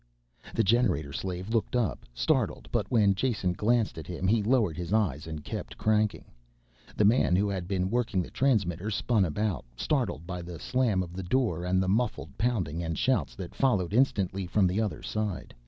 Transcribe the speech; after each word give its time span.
The 0.55 0.63
generator 0.63 1.13
slave 1.13 1.49
looked 1.49 1.75
up, 1.75 2.07
startled, 2.15 2.67
but 2.71 2.89
when 2.89 3.13
Jason 3.13 3.53
glanced 3.53 3.99
at 3.99 4.07
him 4.07 4.27
he 4.27 4.41
lowered 4.41 4.75
his 4.75 4.93
eyes 4.93 5.27
and 5.27 5.43
kept 5.45 5.77
cranking. 5.77 6.25
The 6.97 7.05
man 7.05 7.35
who 7.35 7.47
had 7.47 7.67
been 7.67 7.91
working 7.91 8.23
the 8.23 8.31
transmitter 8.31 8.89
spun 8.89 9.25
about, 9.25 9.63
startled 9.77 10.25
by 10.25 10.41
the 10.41 10.57
slam 10.57 11.03
of 11.03 11.13
the 11.13 11.21
door 11.21 11.65
and 11.65 11.83
the 11.83 11.87
muffled 11.87 12.35
pounding 12.35 12.81
and 12.81 12.97
shouts 12.97 13.35
that 13.35 13.53
followed 13.53 13.93
instantly 13.93 14.47
from 14.47 14.65
the 14.65 14.81
other 14.81 15.03
side. 15.03 15.53